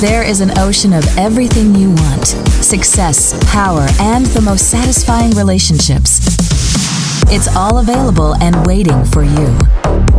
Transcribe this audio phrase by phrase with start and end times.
[0.00, 2.26] There is an ocean of everything you want
[2.62, 6.20] success, power, and the most satisfying relationships.
[7.32, 9.56] It's all available and waiting for you.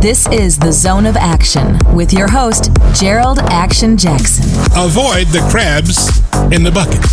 [0.00, 4.50] This is the Zone of Action with your host, Jerold Action Jackson.
[4.76, 6.08] Avoid the crabs
[6.52, 7.04] in the bucket.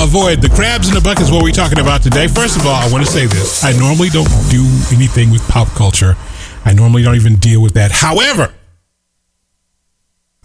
[0.00, 2.26] Avoid the crabs in the bucket is what we're talking about today.
[2.26, 3.62] First of all, I want to say this.
[3.62, 4.64] I normally don't do
[4.96, 6.16] anything with pop culture.
[6.64, 7.92] I normally don't even deal with that.
[7.92, 8.54] However,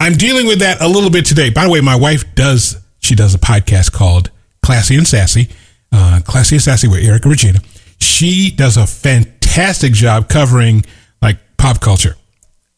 [0.02, 1.48] I'm dealing with that a little bit today.
[1.48, 5.48] By the way, my wife does, she does a podcast called Classy and Sassy,
[5.92, 7.60] uh, Classy and Sassy with Erica Regina.
[8.00, 10.84] She does a fantastic job covering
[11.22, 12.16] like pop culture.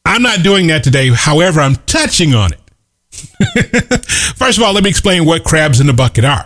[0.04, 1.08] I'm not doing that today.
[1.14, 2.60] However, I'm touching on it.
[4.36, 6.44] First of all, let me explain what crabs in the bucket are.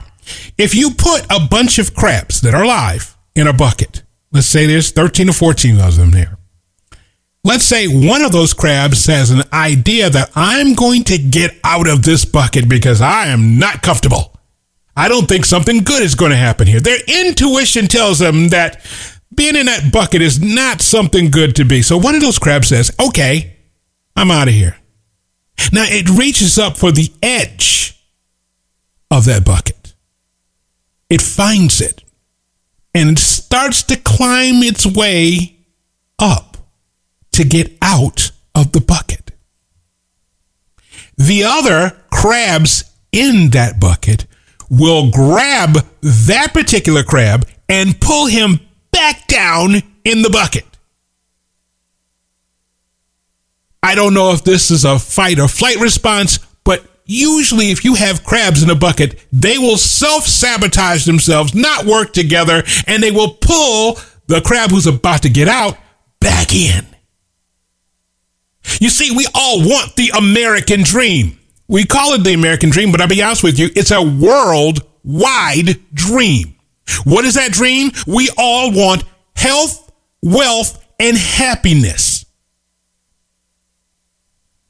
[0.57, 4.65] If you put a bunch of crabs that are alive in a bucket, let's say
[4.67, 6.38] there's 13 or 14 of them there.
[7.49, 11.89] Let's say one of those crabs has an idea that I'm going to get out
[11.89, 14.39] of this bucket because I am not comfortable.
[14.95, 16.81] I don't think something good is going to happen here.
[16.81, 18.85] Their intuition tells them that
[19.35, 21.81] being in that bucket is not something good to be.
[21.81, 23.57] So one of those crabs says, okay,
[24.15, 24.77] I'm out of here.
[25.73, 27.99] Now it reaches up for the edge
[29.11, 29.95] of that bucket.
[31.09, 32.05] It finds it
[32.93, 35.57] and it starts to climb its way
[36.19, 36.48] up
[37.39, 39.31] to get out of the bucket.
[41.17, 44.27] The other crabs in that bucket
[44.69, 50.65] will grab that particular crab and pull him back down in the bucket.
[53.83, 57.95] I don't know if this is a fight or flight response, but usually if you
[57.95, 63.13] have crabs in a bucket, they will self sabotage themselves, not work together, and they
[63.13, 65.79] will pull the crab who's about to get out
[66.21, 66.85] back in.
[68.81, 71.39] You see, we all want the American dream.
[71.69, 75.79] We call it the American dream, but I'll be honest with you, it's a worldwide
[75.93, 76.55] dream.
[77.05, 77.91] What is that dream?
[78.07, 79.05] We all want
[79.37, 79.93] health,
[80.23, 82.25] wealth, and happiness.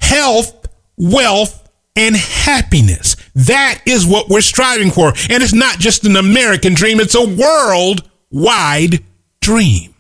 [0.01, 0.67] Health,
[0.97, 3.17] wealth, and happiness.
[3.35, 5.09] That is what we're striving for.
[5.09, 9.05] And it's not just an American dream, it's a worldwide
[9.41, 9.95] dream.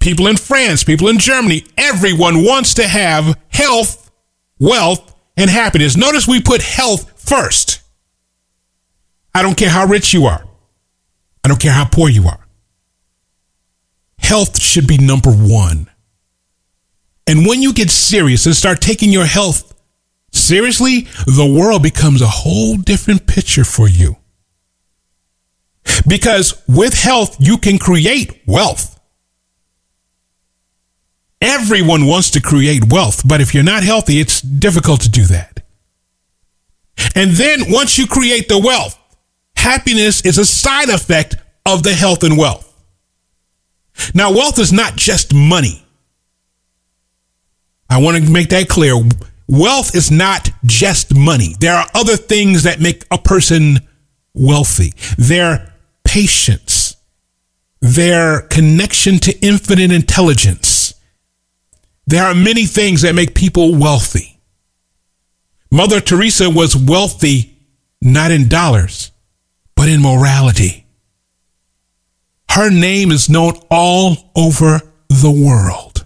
[0.00, 4.10] People in France, people in Germany, everyone wants to have health,
[4.58, 5.96] wealth, and happiness.
[5.96, 7.80] Notice we put health first.
[9.34, 10.44] I don't care how rich you are.
[11.44, 12.46] I don't care how poor you are.
[14.18, 15.88] Health should be number one.
[17.26, 19.74] And when you get serious and start taking your health
[20.32, 24.16] seriously, the world becomes a whole different picture for you.
[26.06, 29.00] Because with health, you can create wealth.
[31.42, 35.64] Everyone wants to create wealth, but if you're not healthy, it's difficult to do that.
[37.16, 38.96] And then once you create the wealth,
[39.56, 41.34] happiness is a side effect
[41.66, 42.68] of the health and wealth.
[44.14, 45.84] Now, wealth is not just money.
[47.90, 48.94] I want to make that clear.
[49.48, 51.56] Wealth is not just money.
[51.58, 53.80] There are other things that make a person
[54.32, 54.94] wealthy.
[55.18, 56.96] Their patience,
[57.80, 60.71] their connection to infinite intelligence,
[62.06, 64.40] there are many things that make people wealthy.
[65.70, 67.56] Mother Teresa was wealthy
[68.02, 69.12] not in dollars,
[69.74, 70.86] but in morality.
[72.50, 76.04] Her name is known all over the world.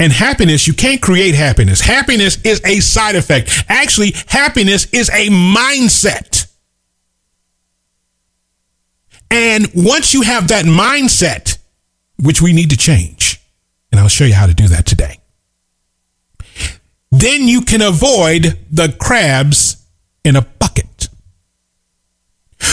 [0.00, 1.82] And happiness, you can't create happiness.
[1.82, 3.64] Happiness is a side effect.
[3.68, 6.50] Actually, happiness is a mindset.
[9.30, 11.58] And once you have that mindset,
[12.18, 13.29] which we need to change,
[13.90, 15.18] and I'll show you how to do that today.
[17.10, 19.84] Then you can avoid the crabs
[20.24, 21.08] in a bucket.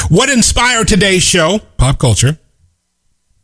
[0.09, 1.59] What inspired today's show?
[1.78, 2.38] Pop culture.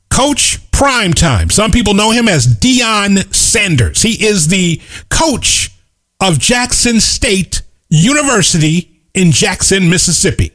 [0.10, 1.52] Coach Primetime.
[1.52, 4.02] Some people know him as Deion Sanders.
[4.02, 5.72] He is the coach
[6.20, 10.52] of Jackson State University in Jackson, Mississippi.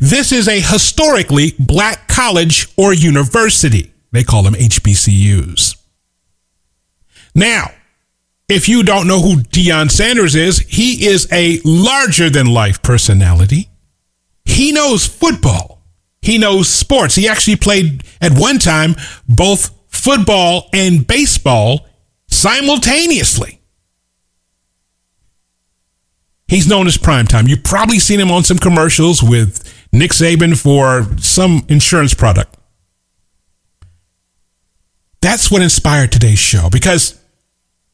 [0.00, 3.91] This is a historically black college or university.
[4.12, 5.76] They call them HBCUs.
[7.34, 7.70] Now,
[8.48, 13.70] if you don't know who Deion Sanders is, he is a larger than life personality.
[14.44, 15.82] He knows football.
[16.20, 17.14] He knows sports.
[17.14, 18.94] He actually played at one time
[19.28, 21.86] both football and baseball
[22.28, 23.60] simultaneously.
[26.46, 27.48] He's known as Primetime.
[27.48, 32.58] You've probably seen him on some commercials with Nick Saban for some insurance product.
[35.22, 37.18] That's what inspired today's show because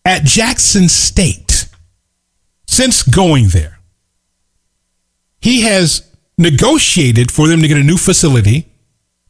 [0.05, 1.69] at Jackson State,
[2.67, 3.79] since going there,
[5.41, 8.67] he has negotiated for them to get a new facility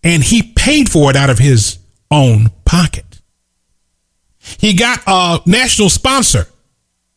[0.04, 1.78] and he paid for it out of his
[2.10, 3.20] own pocket.
[4.38, 6.46] He got a national sponsor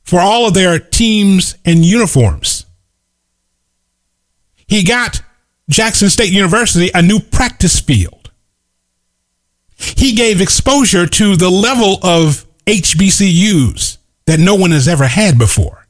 [0.04, 2.66] for all of their teams and uniforms.
[4.68, 5.22] He got
[5.69, 8.21] Jackson State University a new practice field.
[9.81, 15.88] He gave exposure to the level of HBCUs that no one has ever had before.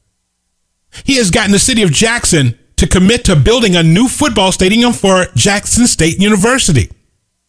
[1.04, 4.94] He has gotten the city of Jackson to commit to building a new football stadium
[4.94, 6.90] for Jackson State University.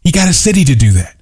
[0.00, 1.16] He got a city to do that.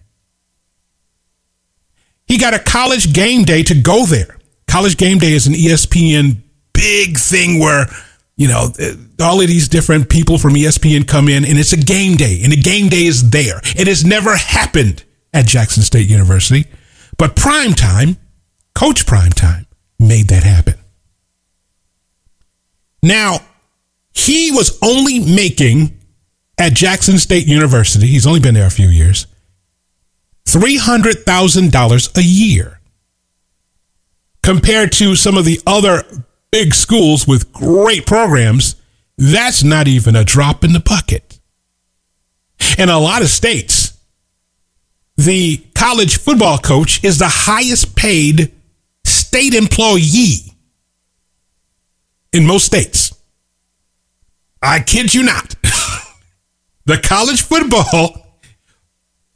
[2.26, 4.38] He got a college game day to go there.
[4.66, 6.38] College game day is an ESPN
[6.72, 7.86] big thing where,
[8.36, 11.76] you know, uh, all of these different people from ESPN come in and it's a
[11.76, 13.60] game day and the game day is there.
[13.76, 16.66] It has never happened at Jackson State University,
[17.18, 18.16] but prime time,
[18.74, 19.66] coach prime time
[19.98, 20.74] made that happen.
[23.02, 23.40] Now,
[24.12, 25.98] he was only making
[26.58, 29.26] at Jackson State University, he's only been there a few years,
[30.46, 32.80] $300,000 a year.
[34.42, 36.02] Compared to some of the other
[36.50, 38.76] big schools with great programs,
[39.16, 41.40] that's not even a drop in the bucket.
[42.78, 43.79] In a lot of states,
[45.20, 48.52] the college football coach is the highest paid
[49.04, 50.54] state employee
[52.32, 53.14] in most states.
[54.62, 55.54] I kid you not.
[56.86, 58.38] the college football,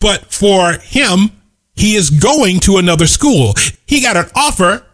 [0.01, 1.33] but for him,
[1.75, 3.53] he is going to another school.
[3.87, 4.87] He got an offer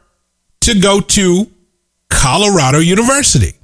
[0.62, 1.50] to go to
[2.08, 3.54] Colorado University,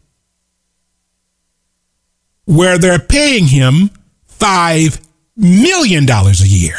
[2.44, 3.90] where they're paying him
[4.38, 5.04] $5
[5.36, 6.76] million a year.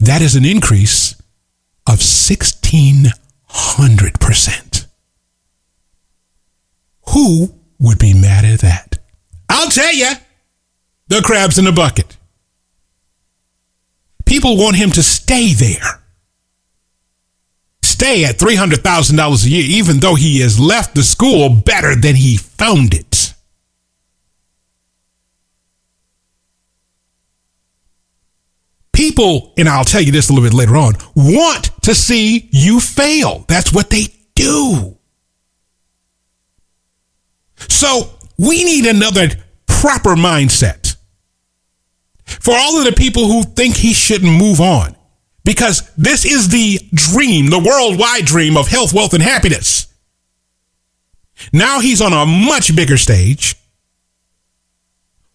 [0.00, 1.14] That is an increase
[1.86, 4.86] of 1600%.
[7.08, 8.98] Who would be mad at that.
[9.48, 10.10] I'll tell you,
[11.08, 12.16] the crabs in the bucket.
[14.26, 16.02] People want him to stay there.
[17.82, 22.36] Stay at $300,000 a year, even though he has left the school better than he
[22.36, 23.32] found it.
[29.18, 32.78] People, and I'll tell you this a little bit later on, want to see you
[32.78, 33.44] fail.
[33.48, 34.96] That's what they do.
[37.68, 39.30] So we need another
[39.66, 40.94] proper mindset
[42.26, 44.94] for all of the people who think he shouldn't move on.
[45.44, 49.92] Because this is the dream, the worldwide dream of health, wealth, and happiness.
[51.52, 53.56] Now he's on a much bigger stage.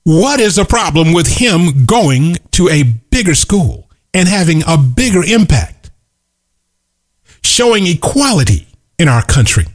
[0.03, 2.83] What is the problem with him going to a
[3.13, 5.91] bigger school and having a bigger impact?
[7.43, 8.67] Showing equality
[8.97, 9.65] in our country.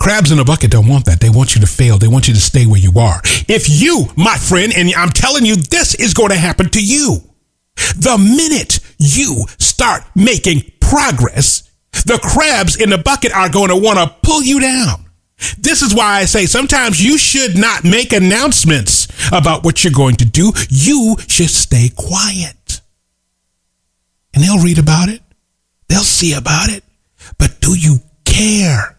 [0.00, 1.20] Crabs in a bucket don't want that.
[1.20, 1.98] They want you to fail.
[1.98, 3.22] They want you to stay where you are.
[3.48, 7.18] If you, my friend, and I'm telling you, this is going to happen to you.
[7.76, 11.70] The minute you start making progress,
[12.04, 15.06] the crabs in the bucket are going to want to pull you down.
[15.58, 20.16] This is why I say sometimes you should not make announcements about what you're going
[20.16, 20.52] to do.
[20.68, 22.80] You should stay quiet.
[24.32, 25.22] And they'll read about it.
[25.88, 26.82] They'll see about it.
[27.38, 28.96] But do you care?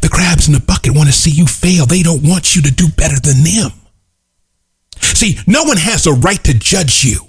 [0.00, 1.86] The crabs in the bucket want to see you fail.
[1.86, 3.72] They don't want you to do better than them.
[5.00, 7.20] See, no one has a right to judge you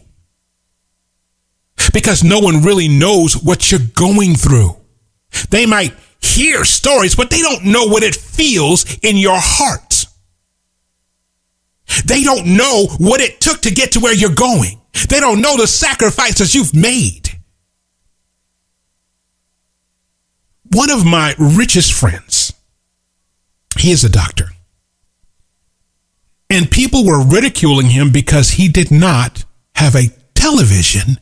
[1.93, 4.75] because no one really knows what you're going through.
[5.49, 9.90] They might hear stories, but they don't know what it feels in your heart.
[12.05, 14.79] They don't know what it took to get to where you're going.
[15.09, 17.29] They don't know the sacrifices you've made.
[20.73, 22.53] One of my richest friends,
[23.77, 24.49] he is a doctor.
[26.49, 29.45] And people were ridiculing him because he did not
[29.75, 31.19] have a television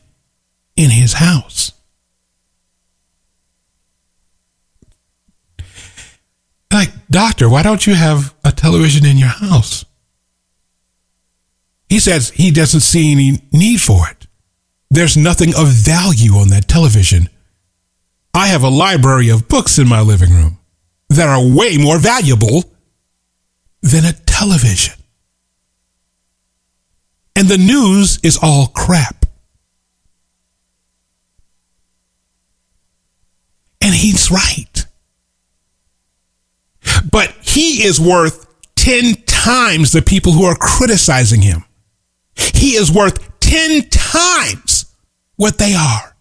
[0.76, 1.72] in his house.
[6.72, 9.84] Like, doctor, why don't you have a television in your house?
[11.90, 14.26] He says he doesn't see any need for it.
[14.90, 17.28] There's nothing of value on that television
[18.32, 20.58] I have a library of books in my living room
[21.08, 22.64] that are way more valuable
[23.82, 24.94] than a television.
[27.34, 29.26] And the news is all crap.
[33.80, 34.86] And he's right.
[37.10, 41.64] But he is worth 10 times the people who are criticizing him.
[42.34, 44.86] He is worth 10 times
[45.36, 46.14] what they are.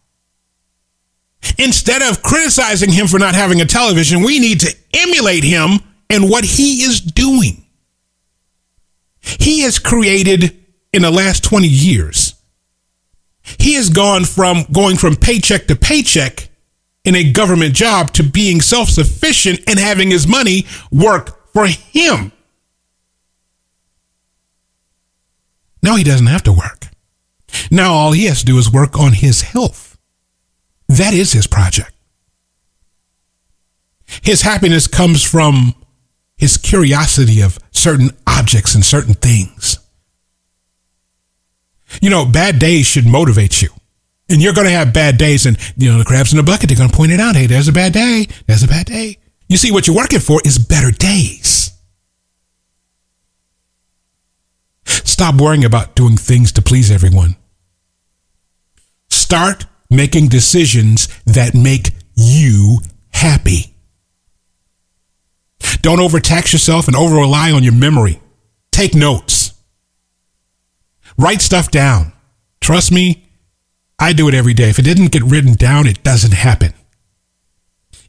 [1.58, 6.30] instead of criticizing him for not having a television, we need to emulate him and
[6.30, 7.66] what he is doing.
[9.22, 10.58] He has created
[10.94, 12.36] in the last 20 years.
[13.58, 16.50] He has gone from going from paycheck to paycheck
[17.04, 22.32] in a government job to being self sufficient and having his money work for him.
[25.89, 26.86] Now he doesn't have to work.
[27.72, 29.98] Now all he has to do is work on his health.
[30.88, 31.91] That is his project.
[34.22, 35.74] His happiness comes from
[36.38, 39.79] his curiosity of certain objects and certain things.
[42.03, 43.69] You know, bad days should motivate you.
[44.29, 46.69] And you're going to have bad days, and, you know, the crabs in the bucket,
[46.69, 47.36] they're going to point it out.
[47.36, 48.27] Hey, there's a bad day.
[48.46, 49.17] There's a bad day.
[49.48, 51.59] You see, what you're working for is better days.
[55.10, 57.36] Stop worrying about doing things to please everyone.
[59.10, 62.78] Start making decisions that make you
[63.12, 63.74] happy.
[65.82, 68.22] Don't overtax yourself and over rely on your memory.
[68.72, 69.54] Take notes.
[71.18, 72.13] Write stuff down.
[72.62, 73.25] Trust me,
[73.98, 74.70] I do it every day.
[74.70, 76.75] If it didn't get written down, it doesn't happen.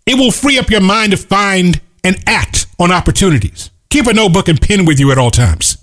[0.04, 3.70] It will free up your mind to find and act on opportunities.
[3.88, 5.79] Keep a notebook and pen with you at all times.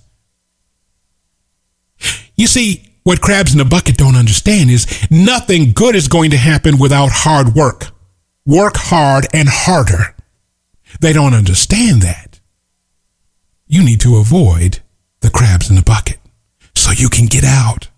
[2.38, 6.38] You see, what crabs in the bucket don't understand is nothing good is going to
[6.38, 7.88] happen without hard work.
[8.46, 10.16] Work hard and harder.
[11.02, 12.40] They don't understand that.
[13.66, 14.80] You need to avoid
[15.22, 16.20] the crabs in the bucket
[16.76, 17.90] so you can get out.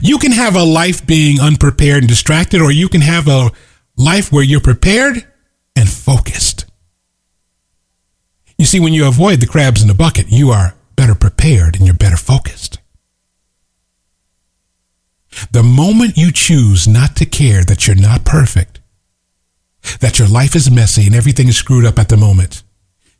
[0.00, 3.50] You can have a life being unprepared and distracted, or you can have a
[3.96, 5.26] life where you're prepared
[5.74, 6.66] and focused.
[8.58, 11.86] You see, when you avoid the crabs in the bucket, you are better prepared and
[11.86, 12.78] you're better focused.
[15.50, 18.80] The moment you choose not to care that you're not perfect,
[20.00, 22.62] that your life is messy and everything is screwed up at the moment,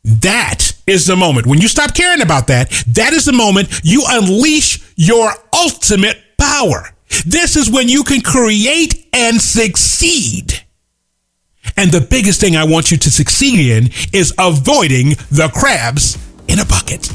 [0.02, 1.47] that is the moment.
[1.47, 6.90] When you stop caring about that, that is the moment you unleash your ultimate power.
[7.26, 10.62] This is when you can create and succeed.
[11.76, 16.16] And the biggest thing I want you to succeed in is avoiding the crabs
[16.49, 17.12] in a bucket.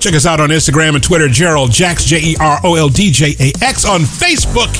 [0.00, 3.10] Check us out on Instagram and Twitter, Jerold Jax, J E R O L D
[3.10, 3.84] J A X.
[3.84, 4.70] On Facebook,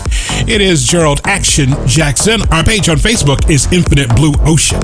[0.48, 2.40] it is Jerold Action Jackson.
[2.50, 4.80] Our page on Facebook is Infinite Blue Ocean.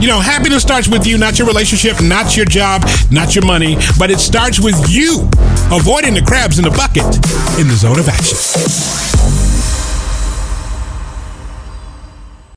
[0.00, 3.76] You know, happiness starts with you, not your relationship, not your job, not your money,
[3.98, 5.28] but it starts with you
[5.70, 7.04] avoiding the crabs in the bucket
[7.60, 9.51] in the zone of action.